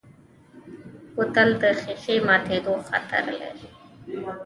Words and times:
بوتل 1.15 1.49
د 1.61 1.63
ښیښې 1.81 2.15
ماتیدو 2.27 2.73
خطر 2.87 3.23
لري. 3.39 3.67